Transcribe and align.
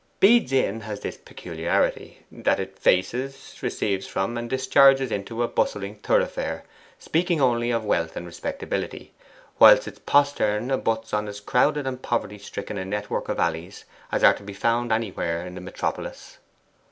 Bede's 0.19 0.51
Inn 0.51 0.79
has 0.81 1.01
this 1.01 1.15
peculiarity, 1.17 2.25
that 2.31 2.59
it 2.59 2.79
faces, 2.79 3.53
receives 3.61 4.07
from, 4.07 4.35
and 4.35 4.49
discharges 4.49 5.11
into 5.11 5.43
a 5.43 5.47
bustling 5.47 5.93
thoroughfare 5.93 6.63
speaking 6.97 7.39
only 7.39 7.69
of 7.69 7.85
wealth 7.85 8.15
and 8.17 8.25
respectability, 8.25 9.11
whilst 9.59 9.87
its 9.87 9.99
postern 9.99 10.71
abuts 10.71 11.13
on 11.13 11.27
as 11.27 11.39
crowded 11.39 11.85
and 11.85 12.01
poverty 12.01 12.39
stricken 12.39 12.79
a 12.79 12.83
network 12.83 13.29
of 13.29 13.37
alleys 13.37 13.85
as 14.11 14.23
are 14.23 14.33
to 14.33 14.41
be 14.41 14.53
found 14.53 14.91
anywhere 14.91 15.45
in 15.45 15.53
the 15.53 15.61
metropolis. 15.61 16.39